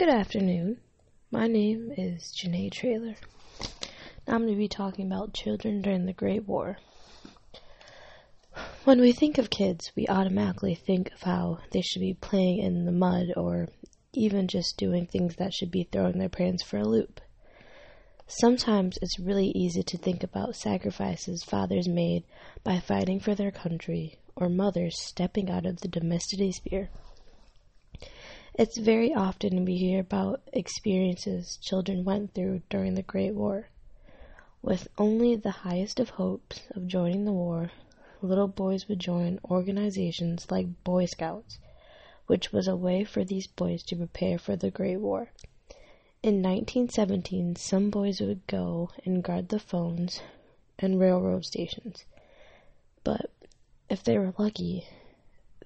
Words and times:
Good 0.00 0.08
afternoon. 0.08 0.78
My 1.30 1.46
name 1.46 1.92
is 1.94 2.32
Janae 2.34 2.72
Trailer. 2.72 3.16
I'm 4.26 4.44
going 4.44 4.54
to 4.54 4.56
be 4.56 4.66
talking 4.66 5.04
about 5.06 5.34
children 5.34 5.82
during 5.82 6.06
the 6.06 6.14
Great 6.14 6.48
War. 6.48 6.78
When 8.84 8.98
we 9.02 9.12
think 9.12 9.36
of 9.36 9.50
kids, 9.50 9.92
we 9.94 10.08
automatically 10.08 10.74
think 10.74 11.12
of 11.12 11.24
how 11.24 11.58
they 11.72 11.82
should 11.82 12.00
be 12.00 12.14
playing 12.14 12.60
in 12.60 12.86
the 12.86 12.92
mud 12.92 13.26
or 13.36 13.68
even 14.14 14.48
just 14.48 14.78
doing 14.78 15.04
things 15.04 15.36
that 15.36 15.52
should 15.52 15.70
be 15.70 15.84
throwing 15.84 16.18
their 16.18 16.30
parents 16.30 16.62
for 16.62 16.78
a 16.78 16.88
loop. 16.88 17.20
Sometimes 18.26 18.98
it's 19.02 19.20
really 19.20 19.48
easy 19.48 19.82
to 19.82 19.98
think 19.98 20.22
about 20.22 20.56
sacrifices 20.56 21.44
fathers 21.44 21.88
made 21.88 22.24
by 22.64 22.80
fighting 22.80 23.20
for 23.20 23.34
their 23.34 23.50
country 23.50 24.18
or 24.34 24.48
mothers 24.48 24.98
stepping 24.98 25.50
out 25.50 25.66
of 25.66 25.82
the 25.82 25.88
domestic 25.88 26.54
sphere. 26.54 26.88
It's 28.54 28.76
very 28.76 29.14
often 29.14 29.64
we 29.64 29.76
hear 29.76 30.00
about 30.00 30.42
experiences 30.52 31.56
children 31.62 32.04
went 32.04 32.34
through 32.34 32.62
during 32.68 32.94
the 32.94 33.02
Great 33.02 33.34
War. 33.34 33.68
With 34.60 34.88
only 34.98 35.36
the 35.36 35.62
highest 35.62 36.00
of 36.00 36.10
hopes 36.10 36.62
of 36.72 36.88
joining 36.88 37.24
the 37.24 37.32
war, 37.32 37.70
little 38.20 38.48
boys 38.48 38.88
would 38.88 38.98
join 38.98 39.38
organizations 39.44 40.50
like 40.50 40.82
Boy 40.82 41.06
Scouts, 41.06 41.58
which 42.26 42.52
was 42.52 42.66
a 42.66 42.74
way 42.74 43.04
for 43.04 43.24
these 43.24 43.46
boys 43.46 43.84
to 43.84 43.96
prepare 43.96 44.36
for 44.36 44.56
the 44.56 44.70
Great 44.70 44.98
War. 44.98 45.30
In 46.22 46.42
1917, 46.42 47.54
some 47.56 47.88
boys 47.88 48.20
would 48.20 48.46
go 48.46 48.90
and 49.04 49.22
guard 49.22 49.48
the 49.48 49.60
phones 49.60 50.20
and 50.78 50.98
railroad 50.98 51.44
stations. 51.44 52.04
But 53.04 53.30
if 53.88 54.02
they 54.02 54.18
were 54.18 54.34
lucky, 54.36 54.86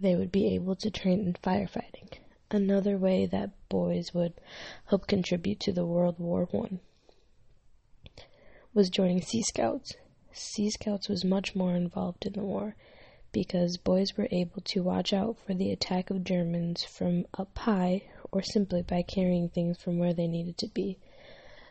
they 0.00 0.16
would 0.16 0.32
be 0.32 0.46
able 0.54 0.76
to 0.76 0.90
train 0.90 1.20
in 1.20 1.34
firefighting, 1.34 2.18
another 2.50 2.96
way 2.98 3.26
that 3.26 3.50
boys 3.68 4.12
would 4.12 4.32
help 4.86 5.06
contribute 5.06 5.60
to 5.60 5.72
the 5.72 5.86
World 5.86 6.18
War 6.18 6.48
One. 6.50 6.80
Was 8.74 8.90
joining 8.90 9.22
Sea 9.22 9.42
Scouts. 9.42 9.94
Sea 10.32 10.70
Scouts 10.70 11.08
was 11.08 11.24
much 11.24 11.54
more 11.54 11.74
involved 11.74 12.26
in 12.26 12.32
the 12.34 12.42
war 12.42 12.76
because 13.32 13.76
boys 13.76 14.16
were 14.16 14.28
able 14.30 14.60
to 14.62 14.82
watch 14.82 15.12
out 15.12 15.36
for 15.38 15.54
the 15.54 15.70
attack 15.70 16.10
of 16.10 16.24
Germans 16.24 16.84
from 16.84 17.26
up 17.38 17.56
high 17.58 18.02
or 18.32 18.42
simply 18.42 18.82
by 18.82 19.02
carrying 19.02 19.48
things 19.48 19.80
from 19.82 19.98
where 19.98 20.12
they 20.12 20.26
needed 20.26 20.58
to 20.58 20.68
be. 20.68 20.98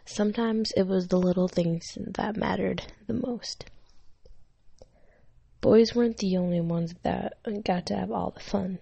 Sometimes 0.06 0.72
it 0.76 0.88
was 0.88 1.08
the 1.08 1.20
little 1.20 1.48
things 1.48 1.98
that 1.98 2.36
mattered 2.36 2.84
the 3.08 3.14
most. 3.14 3.66
Boys 5.61 5.94
weren't 5.94 6.17
the 6.17 6.38
only 6.38 6.61
ones 6.61 6.95
that 7.04 7.38
got 7.64 7.86
to 7.88 7.95
have 7.95 8.11
all 8.11 8.32
the 8.32 8.39
fun. 8.39 8.80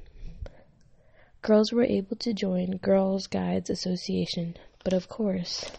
Girls 1.47 1.71
were 1.71 1.85
able 1.85 2.17
to 2.17 2.33
join 2.33 2.71
Girls 2.71 3.25
Guides 3.25 3.69
Association, 3.69 4.57
but 4.83 4.91
of 4.91 5.07
course, 5.07 5.71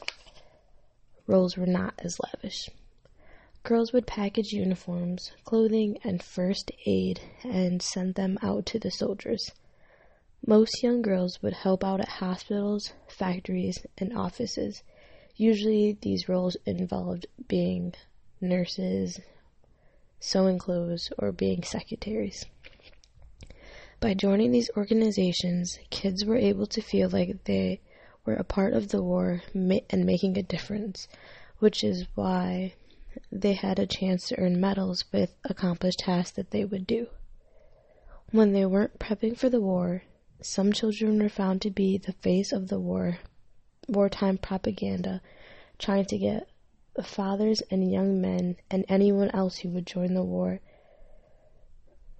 roles 1.26 1.58
were 1.58 1.66
not 1.66 1.92
as 1.98 2.18
lavish. 2.18 2.70
Girls 3.64 3.92
would 3.92 4.06
package 4.06 4.50
uniforms, 4.52 5.30
clothing, 5.44 5.98
and 6.02 6.22
first 6.22 6.72
aid 6.86 7.20
and 7.44 7.82
send 7.82 8.14
them 8.14 8.38
out 8.40 8.64
to 8.64 8.78
the 8.78 8.90
soldiers. 8.90 9.50
Most 10.46 10.82
young 10.82 11.02
girls 11.02 11.42
would 11.42 11.52
help 11.52 11.84
out 11.84 12.00
at 12.00 12.08
hospitals, 12.08 12.94
factories, 13.06 13.76
and 13.98 14.16
offices. 14.16 14.82
Usually, 15.36 15.98
these 16.00 16.30
roles 16.30 16.56
involved 16.64 17.26
being 17.46 17.92
nurses, 18.40 19.20
sewing 20.18 20.58
clothes, 20.58 21.10
or 21.18 21.30
being 21.30 21.62
secretaries. 21.62 22.46
By 24.00 24.14
joining 24.14 24.52
these 24.52 24.70
organizations, 24.76 25.80
kids 25.90 26.24
were 26.24 26.36
able 26.36 26.66
to 26.66 26.80
feel 26.80 27.08
like 27.08 27.42
they 27.44 27.80
were 28.24 28.36
a 28.36 28.44
part 28.44 28.72
of 28.72 28.88
the 28.88 29.02
war 29.02 29.42
and 29.54 30.06
making 30.06 30.38
a 30.38 30.42
difference, 30.42 31.08
which 31.58 31.82
is 31.82 32.06
why 32.14 32.74
they 33.32 33.54
had 33.54 33.80
a 33.80 33.86
chance 33.88 34.28
to 34.28 34.38
earn 34.38 34.60
medals 34.60 35.04
with 35.10 35.34
accomplished 35.44 35.98
tasks 35.98 36.36
that 36.36 36.52
they 36.52 36.64
would 36.64 36.86
do. 36.86 37.08
When 38.30 38.52
they 38.52 38.64
weren't 38.64 39.00
prepping 39.00 39.36
for 39.36 39.48
the 39.48 39.60
war, 39.60 40.04
some 40.40 40.72
children 40.72 41.20
were 41.20 41.28
found 41.28 41.60
to 41.62 41.70
be 41.70 41.98
the 41.98 42.12
face 42.12 42.52
of 42.52 42.68
the 42.68 42.78
war, 42.78 43.18
wartime 43.88 44.38
propaganda, 44.38 45.20
trying 45.78 46.04
to 46.04 46.18
get 46.18 46.48
fathers 47.02 47.62
and 47.70 47.90
young 47.90 48.20
men 48.20 48.56
and 48.70 48.84
anyone 48.88 49.30
else 49.30 49.58
who 49.58 49.70
would 49.70 49.86
join 49.86 50.14
the 50.14 50.22
war. 50.22 50.60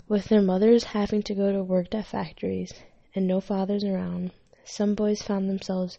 With 0.09 0.25
their 0.25 0.43
mothers 0.43 0.85
having 0.85 1.23
to 1.25 1.35
go 1.35 1.53
to 1.53 1.63
work 1.63 1.95
at 1.95 2.07
factories 2.07 2.73
and 3.15 3.27
no 3.27 3.41
fathers 3.41 3.85
around, 3.85 4.33
some 4.65 4.95
boys 4.95 5.23
found 5.23 5.49
themselves 5.49 5.99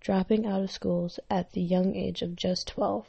dropping 0.00 0.44
out 0.44 0.62
of 0.62 0.70
schools 0.70 1.20
at 1.30 1.52
the 1.52 1.62
young 1.62 1.94
age 1.94 2.20
of 2.22 2.36
just 2.36 2.66
12, 2.68 3.08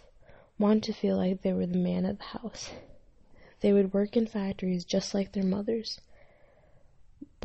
wanting 0.57 0.81
to 0.81 0.93
feel 0.93 1.17
like 1.17 1.41
they 1.41 1.53
were 1.53 1.65
the 1.65 1.77
man 1.77 2.05
of 2.05 2.17
the 2.17 2.23
house. 2.23 2.71
They 3.61 3.73
would 3.73 3.93
work 3.93 4.15
in 4.15 4.27
factories 4.27 4.85
just 4.85 5.13
like 5.13 5.31
their 5.31 5.43
mothers 5.43 5.99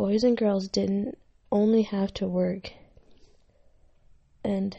boys 0.00 0.24
and 0.24 0.36
girls 0.36 0.66
didn't 0.68 1.18
only 1.52 1.82
have 1.82 2.14
to 2.14 2.26
work 2.26 2.72
and 4.42 4.76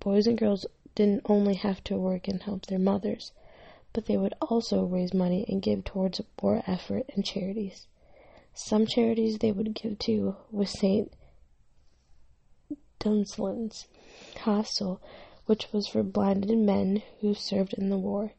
boys 0.00 0.26
and 0.26 0.36
girls 0.36 0.66
didn't 0.96 1.22
only 1.26 1.54
have 1.54 1.82
to 1.84 1.96
work 1.96 2.26
and 2.26 2.42
help 2.42 2.66
their 2.66 2.78
mothers, 2.80 3.30
but 3.94 4.04
they 4.04 4.18
would 4.18 4.34
also 4.42 4.84
raise 4.84 5.14
money 5.14 5.46
and 5.48 5.62
give 5.62 5.84
towards 5.84 6.20
war 6.42 6.62
effort 6.66 7.08
and 7.14 7.24
charities. 7.24 7.86
Some 8.52 8.86
charities 8.86 9.38
they 9.38 9.52
would 9.52 9.74
give 9.74 9.98
to 10.00 10.36
was 10.50 10.68
St. 10.78 11.10
Dunstan's 12.98 13.86
Hospital, 14.40 15.00
which 15.46 15.72
was 15.72 15.88
for 15.88 16.02
blinded 16.02 16.58
men 16.58 17.02
who 17.22 17.32
served 17.32 17.72
in 17.72 17.88
the 17.88 17.96
war, 17.96 18.34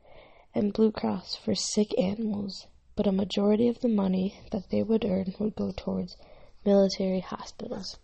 and 0.54 0.72
Blue 0.72 0.92
Cross 0.92 1.38
for 1.38 1.56
sick 1.56 1.98
animals 1.98 2.68
but 2.96 3.08
a 3.08 3.12
majority 3.12 3.68
of 3.68 3.82
the 3.82 3.90
money 3.90 4.40
that 4.52 4.70
they 4.70 4.82
would 4.82 5.04
earn 5.04 5.34
would 5.38 5.56
go 5.56 5.74
towards 5.76 6.16
military 6.64 7.20
hospitals. 7.20 7.98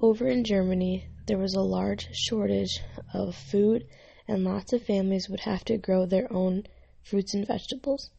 Over 0.00 0.26
in 0.28 0.44
Germany, 0.44 1.08
there 1.26 1.38
was 1.38 1.54
a 1.54 1.60
large 1.60 2.08
shortage 2.12 2.80
of 3.12 3.36
food, 3.36 3.86
and 4.26 4.44
lots 4.44 4.72
of 4.72 4.82
families 4.82 5.28
would 5.28 5.40
have 5.40 5.64
to 5.64 5.76
grow 5.76 6.06
their 6.06 6.32
own 6.32 6.64
fruits 7.02 7.34
and 7.34 7.46
vegetables. 7.46 8.10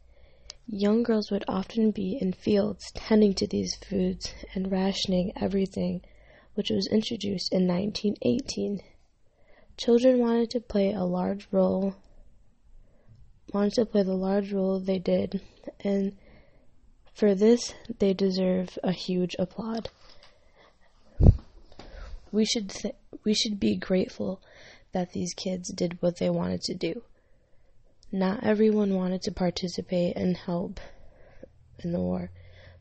Young 0.66 1.02
girls 1.02 1.30
would 1.30 1.44
often 1.46 1.90
be 1.90 2.18
in 2.20 2.32
fields 2.32 2.90
tending 2.94 3.34
to 3.34 3.46
these 3.46 3.74
foods 3.76 4.32
and 4.54 4.70
rationing 4.70 5.32
everything, 5.36 6.00
which 6.54 6.70
was 6.70 6.86
introduced 6.86 7.52
in 7.52 7.66
1918. 7.66 8.80
Children 9.76 10.18
wanted 10.18 10.50
to 10.50 10.60
play 10.60 10.92
a 10.92 11.04
large 11.04 11.48
role 11.50 11.94
wanted 13.54 13.74
to 13.74 13.86
play 13.86 14.02
the 14.02 14.16
large 14.16 14.52
role 14.52 14.80
they 14.80 14.98
did, 14.98 15.40
and 15.80 16.16
for 17.14 17.34
this 17.34 17.72
they 17.98 18.12
deserve 18.12 18.78
a 18.82 18.92
huge 18.92 19.36
applaud. 19.38 19.90
We 22.32 22.44
should 22.44 22.70
th- 22.70 22.96
we 23.22 23.32
should 23.32 23.60
be 23.60 23.76
grateful 23.76 24.40
that 24.94 25.12
these 25.12 25.34
kids 25.34 25.68
did 25.68 26.00
what 26.00 26.16
they 26.16 26.30
wanted 26.30 26.62
to 26.62 26.74
do. 26.74 27.02
Not 28.10 28.42
everyone 28.42 28.94
wanted 28.94 29.20
to 29.22 29.30
participate 29.30 30.16
and 30.16 30.36
help 30.36 30.80
in 31.80 31.92
the 31.92 32.00
war, 32.00 32.30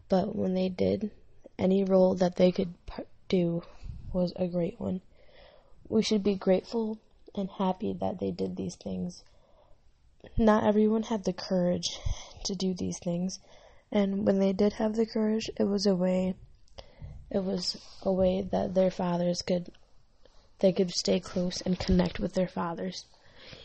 but 0.07 0.33
when 0.33 0.53
they 0.53 0.69
did, 0.69 1.11
any 1.59 1.83
role 1.83 2.15
that 2.15 2.37
they 2.37 2.53
could 2.53 2.73
do 3.27 3.63
was 4.13 4.31
a 4.37 4.47
great 4.47 4.79
one. 4.79 5.01
We 5.89 6.01
should 6.01 6.23
be 6.23 6.35
grateful 6.35 6.99
and 7.35 7.49
happy 7.49 7.91
that 7.99 8.19
they 8.19 8.31
did 8.31 8.55
these 8.55 8.75
things 8.75 9.23
not 10.37 10.63
everyone 10.63 11.03
had 11.03 11.25
the 11.25 11.33
courage 11.33 11.99
to 12.45 12.55
do 12.55 12.73
these 12.73 12.97
things. 12.97 13.39
And 13.91 14.25
when 14.25 14.39
they 14.39 14.53
did 14.53 14.73
have 14.73 14.95
the 14.95 15.05
courage, 15.05 15.49
it 15.57 15.65
was 15.65 15.85
a 15.85 15.95
way 15.95 16.35
it 17.29 17.43
was 17.43 17.77
a 18.03 18.11
way 18.11 18.47
that 18.51 18.75
their 18.75 18.91
fathers 18.91 19.41
could 19.41 19.71
they 20.63 20.71
could 20.71 20.89
stay 20.91 21.19
close 21.19 21.59
and 21.65 21.77
connect 21.77 22.21
with 22.21 22.35
their 22.35 22.47
fathers. 22.47 23.05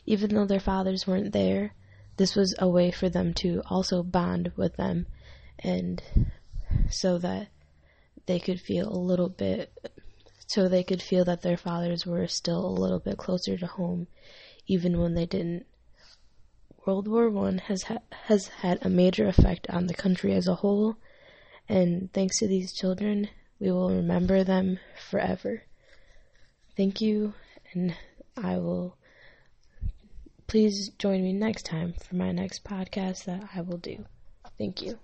Even 0.05 0.35
though 0.35 0.47
their 0.47 0.59
fathers 0.59 1.07
weren't 1.07 1.33
there, 1.33 1.73
this 2.17 2.35
was 2.35 2.57
a 2.59 2.69
way 2.69 2.91
for 2.91 3.09
them 3.09 3.33
to 3.35 3.63
also 3.71 4.03
bond 4.03 4.51
with 4.57 4.75
them 4.75 5.07
and 5.61 6.03
so 6.91 7.17
that 7.19 7.47
they 8.27 8.41
could 8.41 8.61
feel 8.61 8.89
a 8.89 8.99
little 8.99 9.29
bit 9.29 9.73
so 10.49 10.67
they 10.67 10.83
could 10.83 11.01
feel 11.01 11.25
that 11.25 11.43
their 11.43 11.57
fathers 11.57 12.05
were 12.05 12.27
still 12.27 12.67
a 12.67 12.81
little 12.81 12.99
bit 12.99 13.17
closer 13.17 13.57
to 13.57 13.67
home 13.67 14.09
even 14.67 15.01
when 15.01 15.15
they 15.15 15.27
didn't 15.27 15.67
World 16.85 17.07
War 17.07 17.31
One 17.31 17.59
has 17.59 17.85
ha- 17.85 18.03
has 18.25 18.49
had 18.49 18.85
a 18.85 18.89
major 18.89 19.29
effect 19.29 19.69
on 19.71 19.87
the 19.87 19.95
country 19.95 20.33
as 20.33 20.49
a 20.49 20.55
whole, 20.55 20.97
and 21.69 22.11
thanks 22.15 22.39
to 22.39 22.47
these 22.47 22.73
children, 22.73 23.29
we 23.61 23.71
will 23.71 23.91
remember 23.91 24.43
them 24.43 24.79
forever. 25.11 25.65
Thank 26.79 27.01
you, 27.01 27.35
and 27.73 27.93
I 28.37 28.57
will. 28.59 28.97
Please 30.47 30.91
join 30.91 31.25
me 31.25 31.33
next 31.33 31.67
time 31.67 31.93
for 31.93 32.15
my 32.15 32.31
next 32.31 32.63
podcast 32.63 33.25
that 33.25 33.51
I 33.53 33.63
will 33.63 33.79
do. 33.79 34.05
Thank 34.59 34.83
you. 34.83 34.97